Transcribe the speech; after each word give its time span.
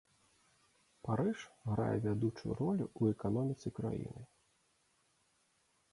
Парыж 1.07 1.39
грае 1.73 1.97
вядучую 2.07 2.53
ролю 2.63 2.85
ў 2.99 3.19
эканоміцы 3.19 3.67
краіны. 3.81 4.27